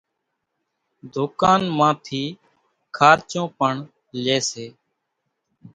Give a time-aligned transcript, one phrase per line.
[1.13, 2.23] ڌُوڪان مان ٿي
[2.97, 3.73] کارچون پڻ
[4.23, 4.65] لئي سي،